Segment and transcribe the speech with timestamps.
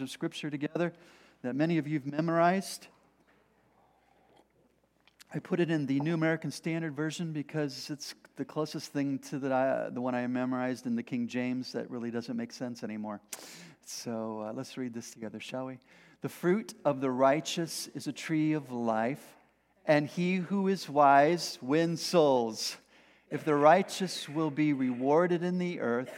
[0.00, 0.92] of Scripture together
[1.42, 2.86] that many of you have memorized.
[5.32, 9.38] I put it in the New American Standard Version because it's the closest thing to
[9.38, 13.20] the, the one I memorized in the King James that really doesn't make sense anymore.
[13.84, 15.78] So uh, let's read this together, shall we?
[16.22, 19.22] The fruit of the righteous is a tree of life,
[19.86, 22.76] and he who is wise wins souls.
[23.30, 26.12] If the righteous will be rewarded in the earth,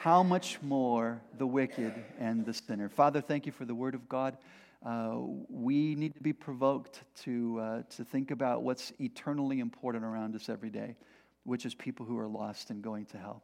[0.00, 2.88] how much more the wicked and the sinner?
[2.88, 4.38] Father, thank you for the word of God.
[4.82, 5.16] Uh,
[5.50, 10.48] we need to be provoked to, uh, to think about what's eternally important around us
[10.48, 10.96] every day,
[11.44, 13.42] which is people who are lost and going to hell.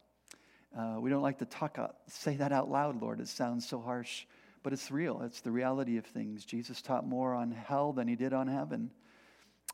[0.75, 3.19] Uh, we don't like to talk out, say that out loud, Lord.
[3.19, 4.25] It sounds so harsh,
[4.63, 5.21] but it's real.
[5.21, 6.43] It's the reality of things.
[6.43, 8.89] Jesus taught more on hell than he did on heaven.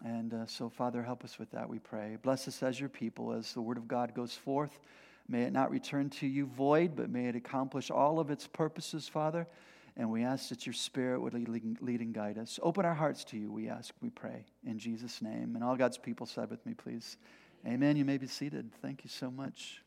[0.03, 2.17] And uh, so, Father, help us with that, we pray.
[2.21, 4.81] Bless us as your people as the word of God goes forth.
[5.27, 9.07] May it not return to you void, but may it accomplish all of its purposes,
[9.07, 9.47] Father.
[9.95, 12.59] And we ask that your Spirit would lead and guide us.
[12.63, 15.55] Open our hearts to you, we ask, we pray, in Jesus' name.
[15.55, 17.17] And all God's people said with me, please.
[17.65, 17.95] Amen.
[17.95, 18.71] You may be seated.
[18.81, 19.81] Thank you so much.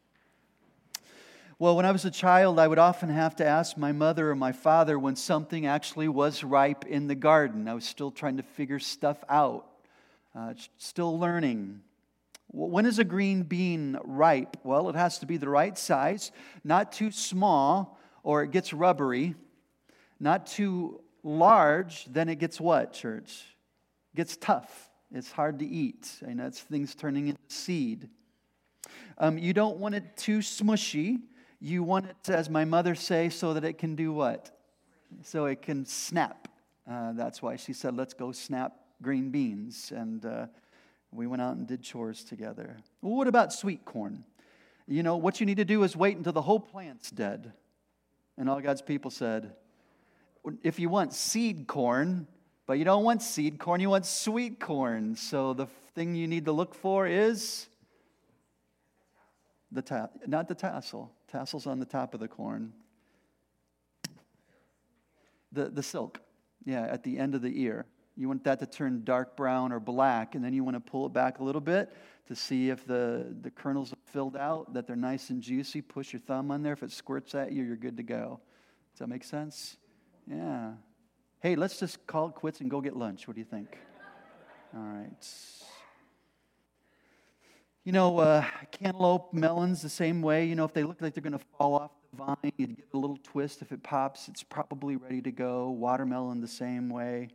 [1.58, 4.34] Well, when I was a child, I would often have to ask my mother or
[4.34, 7.66] my father when something actually was ripe in the garden.
[7.66, 9.66] I was still trying to figure stuff out,
[10.34, 11.80] uh, still learning.
[12.48, 14.56] When is a green bean ripe?
[14.64, 16.32] Well, it has to be the right size,
[16.64, 19.34] not too small, or it gets rubbery
[20.18, 23.44] not too large, then it gets what, church?
[24.14, 24.90] It gets tough.
[25.12, 26.10] It's hard to eat.
[26.22, 28.08] And that's things turning into seed.
[29.18, 31.20] Um, you don't want it too smushy.
[31.60, 34.50] You want it, as my mother say, so that it can do what?
[35.22, 36.48] So it can snap.
[36.90, 39.92] Uh, that's why she said, let's go snap green beans.
[39.94, 40.46] And uh,
[41.12, 42.76] we went out and did chores together.
[43.00, 44.24] Well, what about sweet corn?
[44.86, 47.52] You know, what you need to do is wait until the whole plant's dead.
[48.38, 49.54] And all God's people said,
[50.62, 52.26] if you want seed corn,
[52.66, 55.16] but you don't want seed corn, you want sweet corn.
[55.16, 57.66] So the thing you need to look for is
[59.72, 61.10] the ta- not the tassel.
[61.28, 62.72] Tassel's on the top of the corn.
[65.52, 66.20] The, the silk,
[66.64, 67.86] yeah, at the end of the ear.
[68.16, 71.06] You want that to turn dark brown or black, and then you want to pull
[71.06, 71.92] it back a little bit
[72.28, 75.82] to see if the, the kernels are filled out, that they're nice and juicy.
[75.82, 76.72] Push your thumb on there.
[76.72, 78.40] If it squirts at you, you're good to go.
[78.92, 79.76] Does that make sense?
[80.26, 80.72] Yeah.
[81.40, 83.28] Hey, let's just call it quits and go get lunch.
[83.28, 83.78] What do you think?
[84.74, 85.12] All right.
[87.84, 90.46] You know, uh, cantaloupe melons the same way.
[90.46, 92.78] You know, if they look like they're going to fall off the vine, you give
[92.78, 93.62] it a little twist.
[93.62, 95.70] If it pops, it's probably ready to go.
[95.70, 97.28] Watermelon the same way.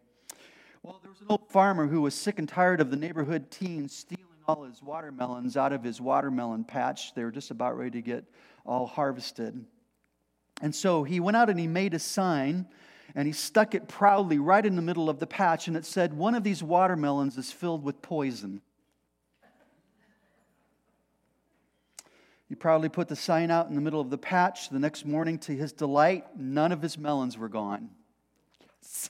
[0.84, 3.96] Well, there was an old farmer who was sick and tired of the neighborhood teens
[3.96, 7.14] stealing all his watermelons out of his watermelon patch.
[7.14, 8.26] They were just about ready to get
[8.66, 9.64] all harvested.
[10.62, 12.68] And so he went out and he made a sign
[13.16, 16.14] and he stuck it proudly right in the middle of the patch, and it said,
[16.14, 18.62] One of these watermelons is filled with poison.
[22.48, 24.70] He proudly put the sign out in the middle of the patch.
[24.70, 27.90] The next morning, to his delight, none of his melons were gone.
[28.60, 29.10] Yes.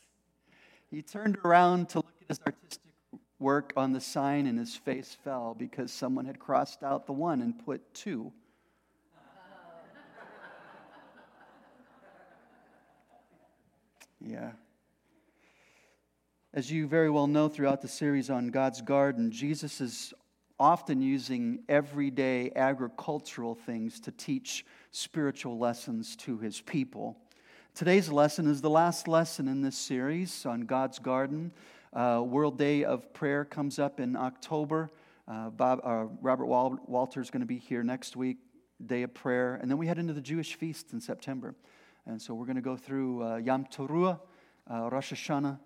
[0.92, 2.92] He turned around to look at his artistic
[3.40, 7.42] work on the sign, and his face fell because someone had crossed out the one
[7.42, 8.34] and put two.
[14.20, 14.52] Yeah.
[16.54, 20.14] As you very well know throughout the series on God's garden, Jesus is
[20.60, 27.18] often using everyday agricultural things to teach spiritual lessons to his people.
[27.74, 31.54] Today's lesson is the last lesson in this series on God's garden.
[31.94, 34.92] Uh, World Day of Prayer comes up in October.
[35.26, 38.38] Uh, Bob, uh, Robert Wal- Walter is going to be here next week,
[38.86, 39.56] Day of Prayer.
[39.56, 41.56] And then we head into the Jewish feast in September.
[42.06, 44.20] And so we're going to go through uh, Yom Teruah,
[44.70, 45.58] uh, Rosh Hashanah,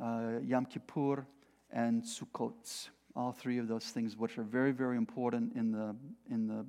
[0.00, 1.26] uh, Yom Kippur,
[1.72, 2.90] and Sukkot.
[3.16, 5.96] All three of those things, which are very, very important in the,
[6.30, 6.66] in the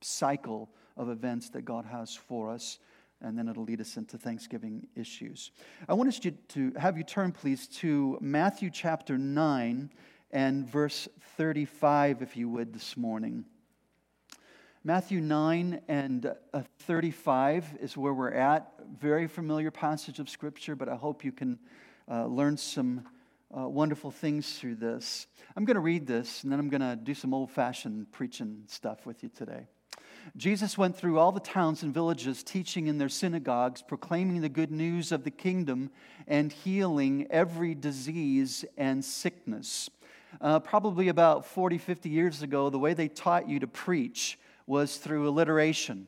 [0.00, 2.78] cycle of events that God has for us.
[3.22, 5.50] And then it'll lead us into Thanksgiving issues.
[5.88, 9.90] I want us to, to have you turn, please, to Matthew chapter 9
[10.30, 13.44] and verse 35, if you would, this morning.
[14.82, 18.72] Matthew 9 and uh, 35 is where we're at.
[18.98, 21.58] Very familiar passage of Scripture, but I hope you can
[22.10, 23.06] uh, learn some
[23.54, 25.26] uh, wonderful things through this.
[25.56, 28.62] I'm going to read this, and then I'm going to do some old fashioned preaching
[28.68, 29.66] stuff with you today.
[30.36, 34.70] Jesus went through all the towns and villages, teaching in their synagogues, proclaiming the good
[34.70, 35.90] news of the kingdom,
[36.26, 39.90] and healing every disease and sickness.
[40.40, 44.96] Uh, probably about 40, 50 years ago, the way they taught you to preach was
[44.96, 46.06] through alliteration.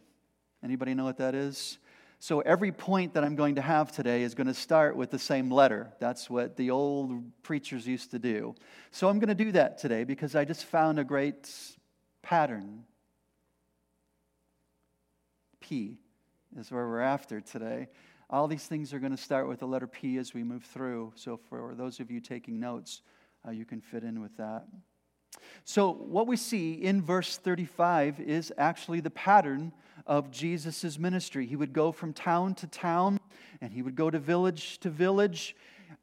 [0.62, 1.78] Anybody know what that is?
[2.20, 5.18] So every point that I'm going to have today is going to start with the
[5.18, 5.92] same letter.
[5.98, 8.54] That's what the old preachers used to do.
[8.92, 11.50] So I'm going to do that today because I just found a great
[12.22, 12.84] pattern.
[15.62, 15.96] P
[16.58, 17.88] is where we're after today.
[18.28, 21.12] All these things are going to start with the letter P as we move through.
[21.14, 23.02] So for those of you taking notes,
[23.46, 24.66] uh, you can fit in with that.
[25.64, 29.72] So, what we see in verse 35 is actually the pattern
[30.06, 31.46] of Jesus' ministry.
[31.46, 33.18] He would go from town to town
[33.62, 35.56] and he would go to village to village.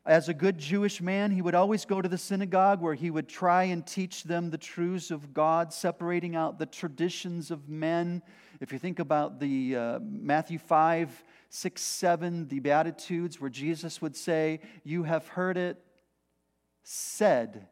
[0.06, 3.28] As a good Jewish man, he would always go to the synagogue where he would
[3.28, 8.22] try and teach them the truths of God, separating out the traditions of men.
[8.60, 14.16] If you think about the uh, Matthew 5, 6, 7, the Beatitudes, where Jesus would
[14.16, 15.78] say, You have heard it
[16.84, 17.68] said,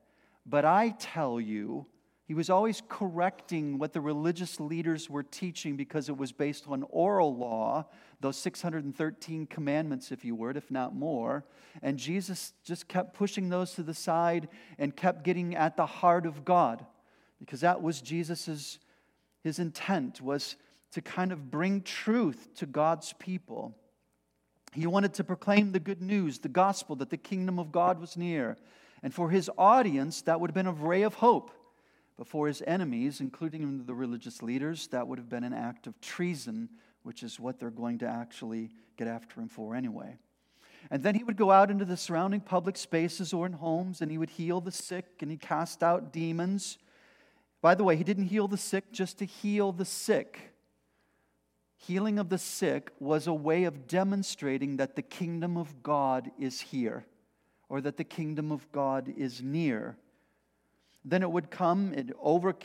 [0.46, 1.88] but I tell you,
[2.28, 6.84] he was always correcting what the religious leaders were teaching because it was based on
[6.90, 7.86] oral law,
[8.20, 11.46] those 613 commandments, if you would, if not more.
[11.82, 16.26] And Jesus just kept pushing those to the side and kept getting at the heart
[16.26, 16.86] of God
[17.40, 18.80] because that was Jesus's
[19.44, 20.58] his intent was
[20.92, 23.74] to kind of bring truth to God's people.
[24.74, 28.18] He wanted to proclaim the good news, the gospel that the kingdom of God was
[28.18, 28.58] near.
[29.02, 31.52] And for his audience, that would have been a ray of hope.
[32.18, 36.02] But for his enemies, including the religious leaders, that would have been an act of
[36.02, 36.70] treason,
[37.04, 40.18] which is what they're going to actually get after him for anyway.
[40.90, 44.10] And then he would go out into the surrounding public spaces or in homes and
[44.10, 46.78] he would heal the sick and he cast out demons.
[47.62, 50.54] By the way, he didn't heal the sick just to heal the sick.
[51.76, 56.62] Healing of the sick was a way of demonstrating that the kingdom of God is
[56.62, 57.06] here
[57.70, 59.98] or that the kingdom of God is near
[61.10, 62.10] then it would come, it,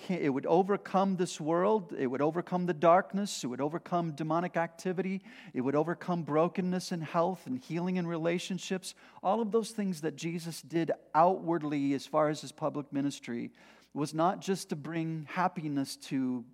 [0.09, 5.23] it would overcome this world, it would overcome the darkness, it would overcome demonic activity,
[5.55, 8.97] it would overcome brokenness and health and healing in relationships.
[9.23, 13.53] All of those things that Jesus did outwardly as far as his public ministry
[13.95, 16.45] was not just to bring happiness to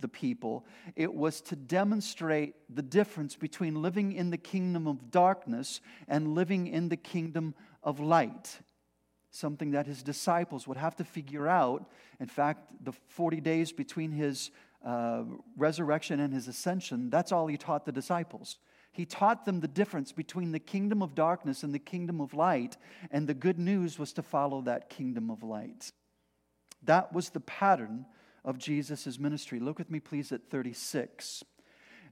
[0.00, 5.80] the people, it was to demonstrate the difference between living in the kingdom of darkness
[6.06, 8.60] and living in the kingdom of light
[9.34, 11.90] something that his disciples would have to figure out.
[12.20, 14.50] In fact, the 40 days between his
[14.84, 15.24] uh,
[15.56, 18.58] resurrection and his ascension, that's all he taught the disciples.
[18.92, 22.76] He taught them the difference between the kingdom of darkness and the kingdom of light,
[23.10, 25.90] and the good news was to follow that kingdom of light.
[26.84, 28.06] That was the pattern
[28.44, 29.58] of Jesus' ministry.
[29.58, 31.42] Look with me, please, at 36.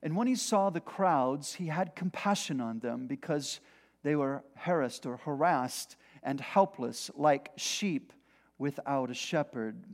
[0.03, 3.61] And when he saw the crowds, he had compassion on them because
[4.03, 8.13] they were harassed or harassed and helpless, like sheep
[8.59, 9.85] without a shepherd.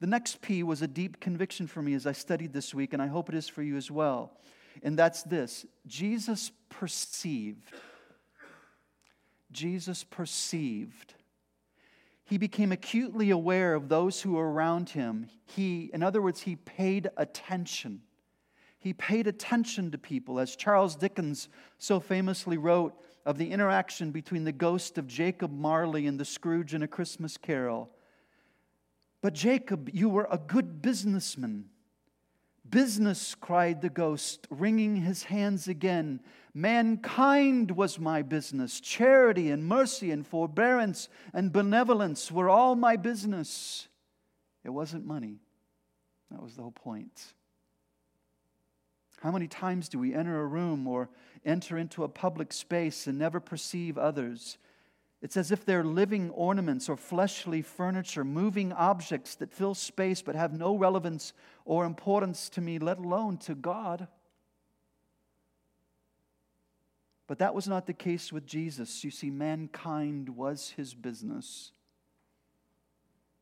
[0.00, 3.02] The next P was a deep conviction for me as I studied this week, and
[3.02, 4.38] I hope it is for you as well.
[4.82, 7.72] And that's this Jesus perceived.
[9.50, 11.14] Jesus perceived.
[12.24, 15.30] He became acutely aware of those who were around him.
[15.46, 18.02] He, in other words, he paid attention.
[18.78, 20.38] He paid attention to people.
[20.38, 21.48] As Charles Dickens
[21.78, 22.94] so famously wrote,
[23.28, 27.36] of the interaction between the ghost of Jacob Marley and the Scrooge in A Christmas
[27.36, 27.90] Carol.
[29.20, 31.66] But Jacob, you were a good businessman.
[32.66, 36.20] Business, cried the ghost, wringing his hands again.
[36.54, 38.80] Mankind was my business.
[38.80, 43.88] Charity and mercy and forbearance and benevolence were all my business.
[44.64, 45.36] It wasn't money.
[46.30, 47.34] That was the whole point.
[49.22, 51.08] How many times do we enter a room or
[51.44, 54.58] enter into a public space and never perceive others?
[55.20, 60.36] It's as if they're living ornaments or fleshly furniture, moving objects that fill space but
[60.36, 61.32] have no relevance
[61.64, 64.06] or importance to me, let alone to God.
[67.26, 69.02] But that was not the case with Jesus.
[69.02, 71.72] You see, mankind was his business.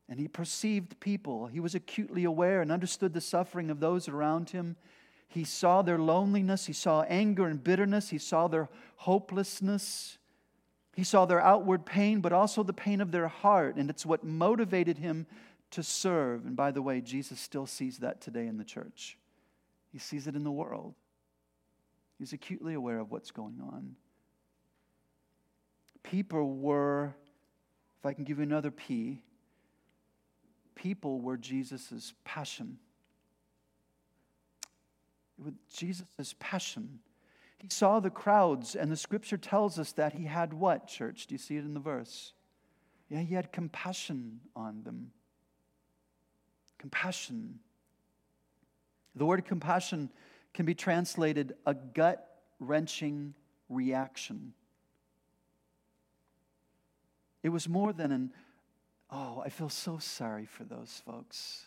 [0.08, 1.46] And he perceived people.
[1.46, 4.76] He was acutely aware and understood the suffering of those around him.
[5.28, 10.18] He saw their loneliness, he saw anger and bitterness, he saw their hopelessness,
[10.94, 13.76] he saw their outward pain, but also the pain of their heart.
[13.76, 15.26] And it's what motivated him
[15.72, 16.46] to serve.
[16.46, 19.18] And by the way, Jesus still sees that today in the church,
[19.92, 20.94] he sees it in the world.
[22.18, 23.94] He's acutely aware of what's going on.
[26.02, 27.14] People were,
[27.98, 29.20] if I can give you another P,
[30.74, 32.78] people were Jesus' passion
[35.42, 37.00] with Jesus' passion.
[37.58, 41.26] He saw the crowds, and the scripture tells us that he had what, church?
[41.26, 42.32] Do you see it in the verse?
[43.08, 45.10] Yeah, he had compassion on them.
[46.78, 47.60] Compassion.
[49.14, 50.10] The word compassion
[50.52, 52.26] can be translated a gut
[52.60, 53.34] wrenching
[53.68, 54.52] reaction.
[57.42, 58.32] It was more than an,
[59.10, 61.64] oh, I feel so sorry for those folks.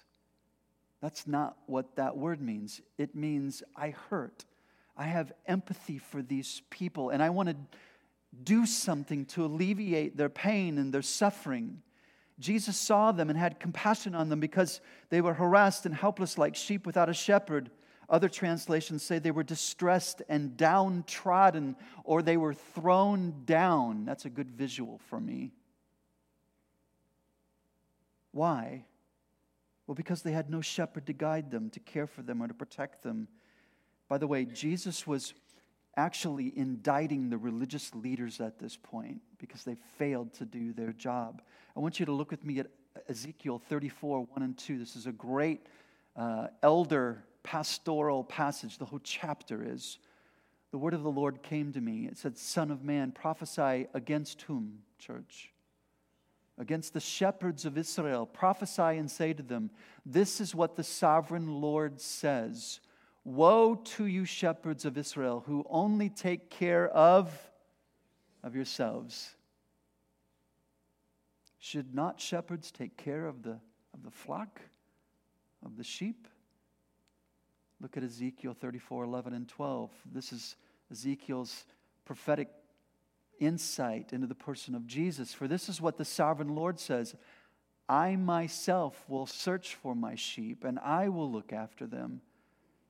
[1.01, 2.81] That's not what that word means.
[2.97, 4.45] It means I hurt.
[4.97, 7.55] I have empathy for these people, and I want to
[8.43, 11.81] do something to alleviate their pain and their suffering.
[12.39, 16.55] Jesus saw them and had compassion on them because they were harassed and helpless like
[16.55, 17.71] sheep without a shepherd.
[18.09, 24.05] Other translations say they were distressed and downtrodden or they were thrown down.
[24.05, 25.51] That's a good visual for me.
[28.31, 28.85] Why?
[29.89, 32.53] Well, because they had no shepherd to guide them, to care for them, or to
[32.53, 33.27] protect them.
[34.07, 35.33] By the way, Jesus was
[35.97, 41.41] actually indicting the religious leaders at this point because they failed to do their job.
[41.75, 42.67] I want you to look with me at
[43.07, 44.77] Ezekiel 34 1 and 2.
[44.77, 45.65] This is a great
[46.15, 48.77] uh, elder pastoral passage.
[48.77, 49.97] The whole chapter is.
[50.69, 52.05] The word of the Lord came to me.
[52.05, 55.51] It said, Son of man, prophesy against whom, church?
[56.59, 58.25] Against the shepherds of Israel.
[58.25, 59.71] Prophesy and say to them,
[60.05, 62.81] This is what the sovereign Lord says.
[63.23, 67.31] Woe to you, shepherds of Israel, who only take care of,
[68.43, 69.35] of yourselves.
[71.59, 73.59] Should not shepherds take care of the,
[73.93, 74.61] of the flock,
[75.65, 76.27] of the sheep?
[77.81, 79.91] Look at Ezekiel 34 11 and 12.
[80.11, 80.55] This is
[80.91, 81.65] Ezekiel's
[82.05, 82.49] prophetic
[83.39, 85.33] insight into the person of Jesus.
[85.33, 87.15] For this is what the sovereign Lord says
[87.87, 92.21] I myself will search for my sheep, and I will look after them.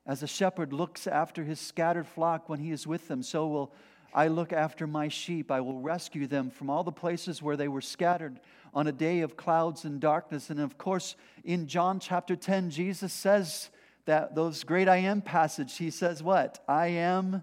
[0.06, 3.72] As a shepherd looks after his scattered flock when he is with them, so will
[4.12, 5.50] I look after my sheep.
[5.50, 8.40] I will rescue them from all the places where they were scattered
[8.74, 10.50] on a day of clouds and darkness.
[10.50, 13.70] And of course, in John chapter 10, Jesus says
[14.06, 16.62] that those great I am passage, he says, What?
[16.68, 17.42] I am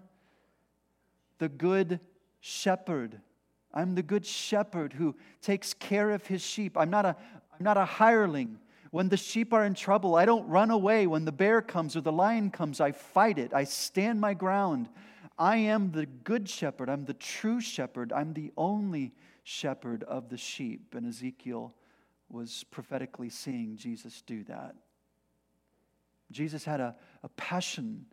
[1.40, 2.00] the good
[2.39, 3.22] shepherd.
[3.74, 6.77] I'm the good shepherd who takes care of his sheep.
[6.77, 7.15] I'm not a,
[7.58, 8.60] I'm not a hireling.
[8.91, 11.08] When the sheep are in trouble, I don't run away.
[11.08, 13.53] When the bear comes or the lion comes, I fight it.
[13.53, 14.89] I stand my ground.
[15.38, 16.89] I am the good shepherd.
[16.89, 18.12] I'm the true shepherd.
[18.12, 19.13] I'm the only
[19.44, 20.96] shepherd of the sheep.
[20.96, 21.74] And Ezekiel
[22.29, 24.75] was prophetically seeing Jesus do that.
[26.32, 28.06] Jesus had a, a passion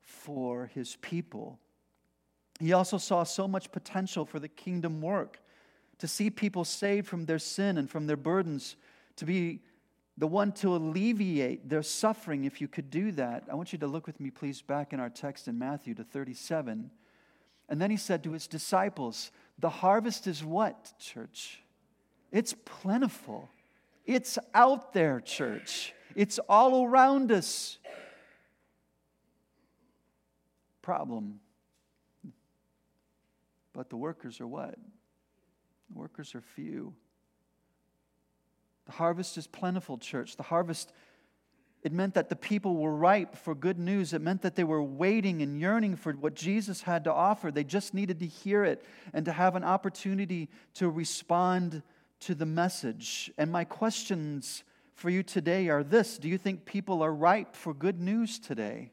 [0.00, 1.58] for his people.
[2.60, 5.40] He also saw so much potential for the kingdom work
[5.98, 8.76] to see people saved from their sin and from their burdens,
[9.16, 9.60] to be
[10.18, 13.44] the one to alleviate their suffering if you could do that.
[13.50, 16.04] I want you to look with me, please, back in our text in Matthew to
[16.04, 16.90] 37.
[17.68, 21.62] And then he said to his disciples, The harvest is what, church?
[22.30, 23.48] It's plentiful.
[24.04, 25.94] It's out there, church.
[26.14, 27.78] It's all around us.
[30.82, 31.40] Problem.
[33.72, 34.74] But the workers are what?
[35.90, 36.94] The workers are few.
[38.86, 40.36] The harvest is plentiful, church.
[40.36, 40.92] The harvest,
[41.82, 44.12] it meant that the people were ripe for good news.
[44.12, 47.50] It meant that they were waiting and yearning for what Jesus had to offer.
[47.50, 51.82] They just needed to hear it and to have an opportunity to respond
[52.20, 53.30] to the message.
[53.38, 57.72] And my questions for you today are this Do you think people are ripe for
[57.72, 58.92] good news today?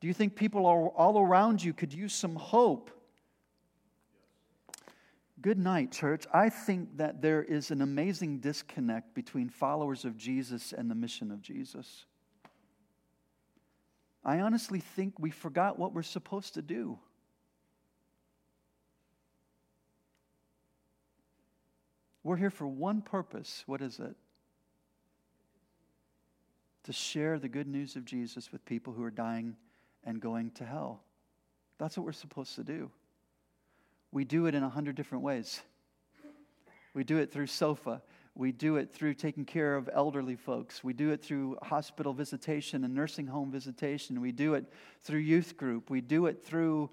[0.00, 2.90] Do you think people all around you could use some hope?
[5.40, 6.24] Good night, church.
[6.32, 11.30] I think that there is an amazing disconnect between followers of Jesus and the mission
[11.30, 12.06] of Jesus.
[14.24, 16.98] I honestly think we forgot what we're supposed to do.
[22.24, 23.62] We're here for one purpose.
[23.66, 24.14] What is it?
[26.84, 29.56] To share the good news of Jesus with people who are dying
[30.04, 31.02] and going to hell.
[31.78, 32.90] That's what we're supposed to do.
[34.10, 35.60] We do it in a hundred different ways.
[36.94, 38.02] We do it through sofa.
[38.34, 40.82] We do it through taking care of elderly folks.
[40.82, 44.20] We do it through hospital visitation and nursing home visitation.
[44.20, 45.90] We do it through youth group.
[45.90, 46.90] We do it through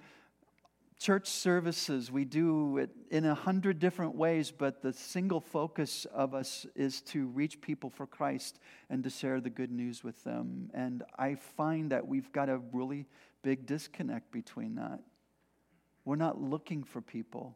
[1.00, 2.12] church services.
[2.12, 7.02] We do it in a hundred different ways, but the single focus of us is
[7.02, 8.60] to reach people for Christ
[8.90, 10.70] and to share the good news with them.
[10.74, 13.06] And I find that we've got a really
[13.44, 15.00] big disconnect between that.
[16.06, 17.56] We're not looking for people.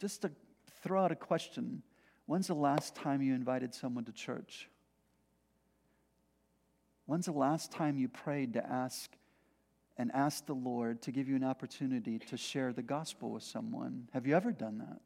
[0.00, 0.30] Just to
[0.82, 1.82] throw out a question
[2.26, 4.68] when's the last time you invited someone to church?
[7.06, 9.10] When's the last time you prayed to ask
[10.00, 14.08] and ask the Lord to give you an opportunity to share the gospel with someone?
[14.14, 15.02] Have you ever done that?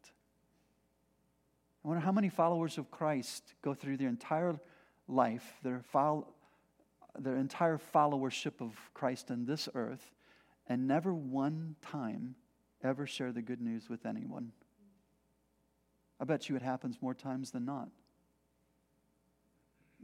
[1.84, 4.54] I wonder how many followers of Christ go through their entire
[5.08, 5.82] life, their
[7.18, 10.12] their entire followership of Christ on this earth
[10.68, 12.36] and never one time
[12.84, 14.52] ever share the good news with anyone.
[16.20, 17.88] I bet you it happens more times than not.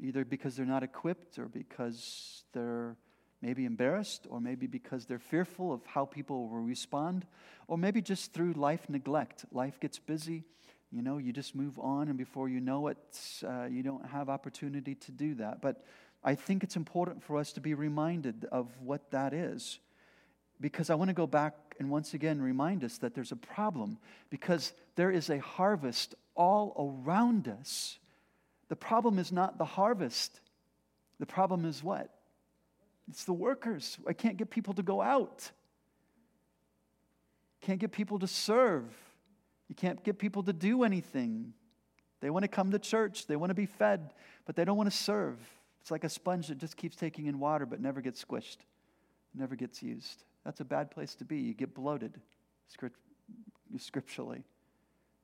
[0.03, 2.97] Either because they're not equipped or because they're
[3.43, 7.27] maybe embarrassed or maybe because they're fearful of how people will respond
[7.69, 9.45] or maybe just through life neglect.
[9.53, 10.45] Life gets busy,
[10.91, 14.29] you know, you just move on, and before you know it, uh, you don't have
[14.29, 15.63] opportunity to do that.
[15.63, 15.85] But
[16.23, 19.79] I think it's important for us to be reminded of what that is
[20.61, 23.99] because I want to go back and once again remind us that there's a problem
[24.29, 27.99] because there is a harvest all around us.
[28.69, 30.41] The problem is not the harvest,
[31.19, 32.11] the problem is what?
[33.11, 33.99] It's the workers.
[34.09, 35.51] I can't get people to go out.
[37.61, 38.85] Can't get people to serve.
[39.69, 41.53] You can't get people to do anything.
[42.21, 44.13] They want to come to church, they want to be fed,
[44.45, 45.39] but they don't want to serve.
[45.81, 48.59] It's like a sponge that just keeps taking in water but never gets squished,
[49.35, 50.25] never gets used.
[50.45, 51.39] That's a bad place to be.
[51.39, 52.21] You get bloated
[53.79, 54.45] scripturally.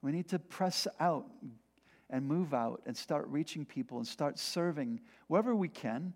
[0.03, 1.27] We need to press out
[2.09, 6.15] and move out and start reaching people and start serving wherever we can.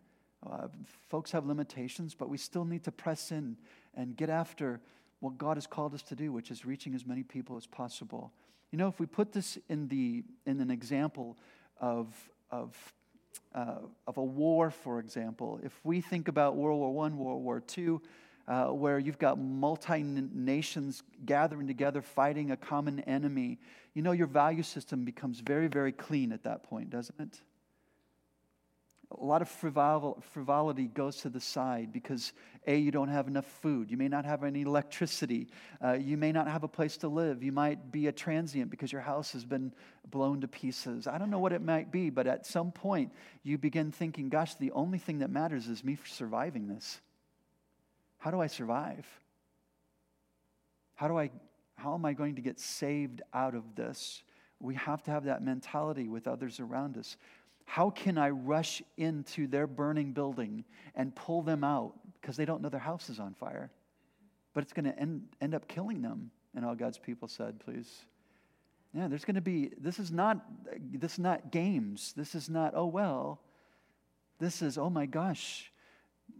[0.49, 0.69] Uh,
[1.09, 3.57] folks have limitations, but we still need to press in
[3.95, 4.81] and get after
[5.21, 8.33] what God has called us to do, which is reaching as many people as possible.
[8.71, 11.37] You know, if we put this in, the, in an example
[11.81, 12.15] of,
[12.51, 12.75] of,
[13.55, 17.63] uh, of a war, for example, if we think about World War I, World War
[17.77, 17.99] II,
[18.49, 23.59] uh, where you've got multi nations gathering together fighting a common enemy,
[23.95, 27.41] you know, your value system becomes very, very clean at that point, doesn't it?
[29.19, 32.33] A lot of frivolity goes to the side because
[32.67, 33.91] a you don't have enough food.
[33.91, 35.49] You may not have any electricity.
[35.83, 37.43] Uh, you may not have a place to live.
[37.43, 39.73] You might be a transient because your house has been
[40.11, 41.09] blown to pieces.
[41.09, 43.13] I don't know what it might be but at some point
[43.43, 47.01] you begin thinking gosh the only thing that matters is me surviving this.
[48.19, 49.07] How do i survive?
[50.95, 51.31] How do i
[51.77, 54.23] how am i going to get saved out of this?
[54.61, 57.17] We have to have that mentality with others around us
[57.71, 60.65] how can I rush into their burning building
[60.97, 63.71] and pull them out because they don't know their house is on fire?
[64.55, 66.33] But it's going to end, end up killing them.
[66.57, 67.89] And all God's people said, please.
[68.93, 70.45] Yeah, there's going to be, this is not,
[70.93, 72.13] this is not games.
[72.17, 73.41] This is not, oh, well.
[74.41, 75.71] This is, oh my gosh,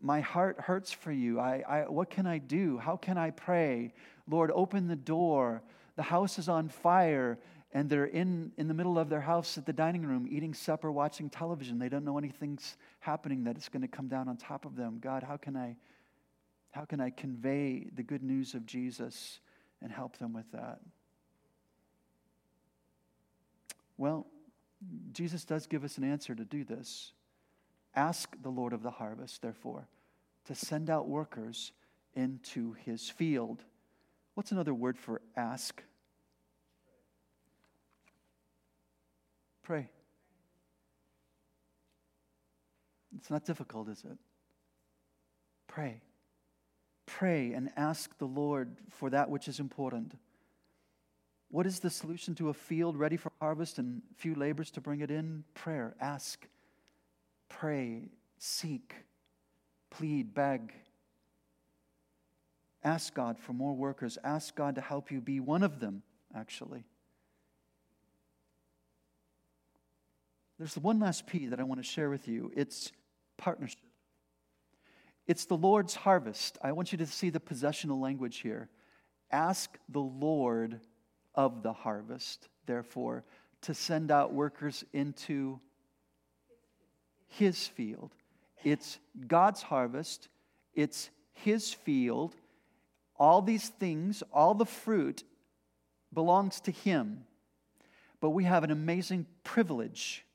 [0.03, 1.39] my heart hurts for you.
[1.39, 2.77] I, I, what can I do?
[2.79, 3.95] How can I pray?
[4.29, 5.63] Lord, open the door.
[5.95, 7.39] The house is on fire
[7.73, 10.91] and they're in, in the middle of their house at the dining room eating supper,
[10.91, 11.79] watching television.
[11.79, 14.99] They don't know anything's happening that is going to come down on top of them.
[15.01, 15.77] God, how can I,
[16.73, 19.39] how can I convey the good news of Jesus
[19.81, 20.81] and help them with that?
[23.97, 24.27] Well,
[25.13, 27.13] Jesus does give us an answer to do this.
[27.95, 29.87] Ask the Lord of the harvest, therefore,
[30.47, 31.73] to send out workers
[32.15, 33.63] into his field.
[34.35, 35.83] What's another word for ask?
[39.71, 39.89] Pray.
[43.17, 44.19] It's not difficult, is it?
[45.69, 46.01] Pray.
[47.07, 50.17] Pray and ask the Lord for that which is important.
[51.53, 55.03] What is the solution to a field ready for harvest and few labors to bring
[55.03, 55.45] it in?
[55.55, 55.95] Prayer.
[56.01, 56.49] Ask,
[57.49, 58.93] pray, seek,
[59.89, 60.73] plead, beg.
[62.83, 64.19] Ask God for more workers.
[64.25, 66.03] Ask God to help you be one of them,
[66.35, 66.83] actually.
[70.61, 72.93] There's one last P that I want to share with you it's
[73.39, 73.81] partnership.
[75.27, 76.59] It's the Lord's harvest.
[76.63, 78.69] I want you to see the possessional language here.
[79.33, 80.81] Ask the Lord
[81.35, 83.25] of the harvest, therefore,
[83.63, 85.61] to send out workers into
[87.27, 88.13] his field.
[88.63, 90.29] It's God's harvest,
[90.75, 92.37] it's his field.
[93.17, 95.25] All these things, all the fruit
[96.13, 97.25] belongs to him.
[98.21, 100.27] But we have an amazing privilege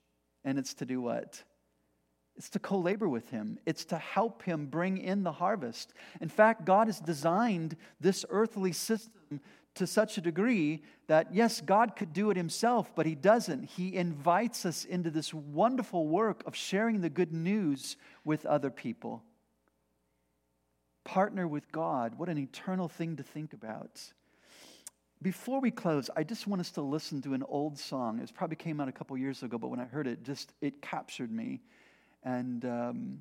[0.46, 1.44] and it's to do what?
[2.38, 3.58] It's to co labor with him.
[3.66, 5.94] It's to help him bring in the harvest.
[6.22, 9.42] In fact, God has designed this earthly system
[9.76, 13.64] to such a degree that, yes, God could do it himself, but he doesn't.
[13.64, 19.24] He invites us into this wonderful work of sharing the good news with other people.
[21.04, 22.18] Partner with God.
[22.18, 24.02] What an eternal thing to think about.
[25.22, 28.20] Before we close, I just want us to listen to an old song.
[28.20, 30.82] It probably came out a couple years ago, but when I heard it, just it
[30.82, 31.62] captured me.
[32.24, 33.20] And um,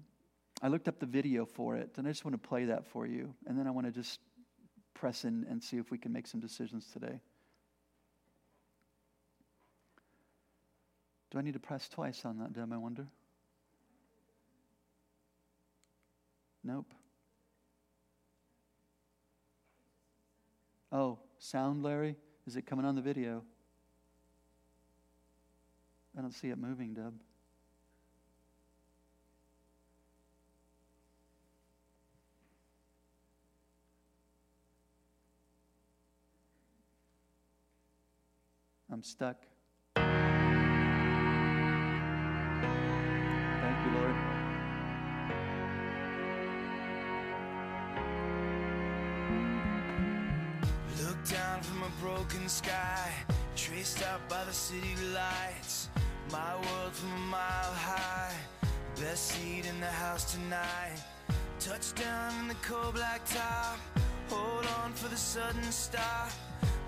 [0.62, 3.06] I looked up the video for it, and I just want to play that for
[3.06, 3.34] you.
[3.46, 4.20] And then I want to just
[4.92, 7.20] press in and see if we can make some decisions today.
[11.30, 12.72] Do I need to press twice on that, Deb?
[12.72, 13.06] I wonder.
[16.62, 16.94] Nope.
[20.92, 22.16] Oh, sound, Larry?
[22.46, 23.42] Is it coming on the video?
[26.16, 27.12] I don't see it moving, Deb.
[38.90, 39.36] I'm stuck.
[51.06, 53.12] Look down from a broken sky,
[53.56, 55.90] traced out by the city lights.
[56.32, 58.32] My world from a mile high,
[58.98, 60.96] best seat in the house tonight.
[61.60, 63.78] Touchdown in the cold black top,
[64.30, 66.30] hold on for the sudden stop.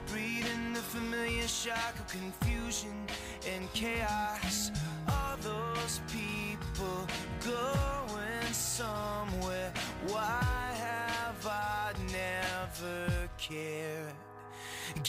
[0.07, 3.07] Breathing the familiar shock of confusion
[3.53, 4.71] and chaos.
[5.09, 7.07] All those people
[7.45, 9.73] going somewhere.
[10.07, 13.96] Why have I never cared?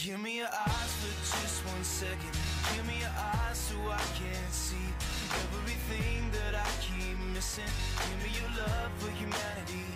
[0.04, 1.10] Give me your eyes for
[1.42, 2.30] just one second.
[2.72, 4.86] Give me your eyes so I can see
[5.42, 7.66] everything that I keep missing.
[8.06, 9.90] Give me your love for humanity.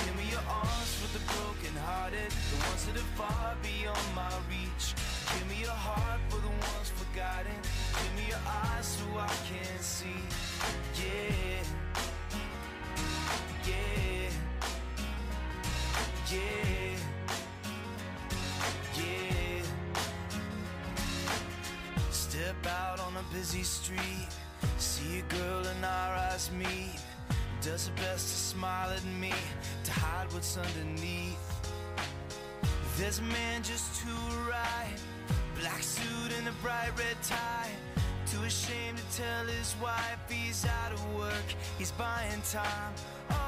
[0.00, 4.32] Give me your arms for the broken hearted, the ones that are far beyond my
[4.48, 4.96] reach.
[5.36, 6.20] Give me your heart
[23.32, 24.28] busy street,
[24.78, 27.00] see a girl and our eyes meet.
[27.60, 29.32] Does her best to smile at me,
[29.84, 31.36] to hide what's underneath.
[32.96, 34.10] There's a man just to
[34.48, 34.96] right,
[35.58, 37.70] black suit and a bright red tie.
[38.30, 42.92] Too ashamed to tell his wife he's out of work, he's buying time.
[43.30, 43.47] All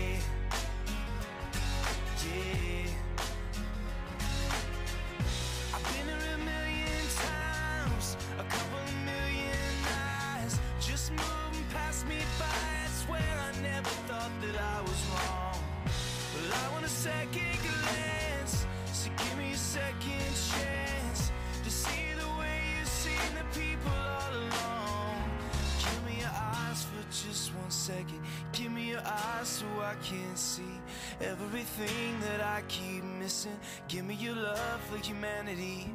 [29.91, 30.79] I can't see
[31.19, 33.59] everything that I keep missing.
[33.89, 35.93] Give me your love for humanity.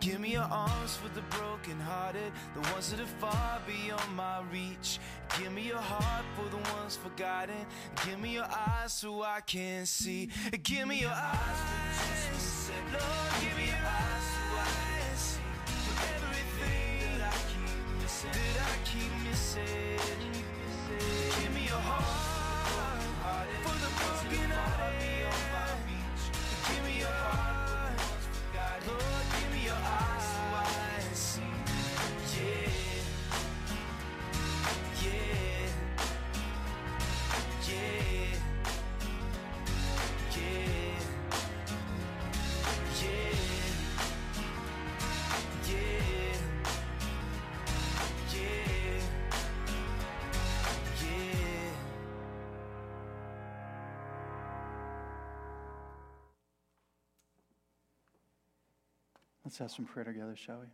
[0.00, 4.42] Give me your arms for the broken hearted, the ones that are far beyond my
[4.52, 4.98] reach.
[5.38, 7.64] Give me your heart for the ones forgotten.
[8.04, 10.30] Give me your eyes so I can see.
[10.64, 14.07] Give me your eyes, Lord, give me your eyes
[59.58, 60.66] Let's have some prayer together, shall we?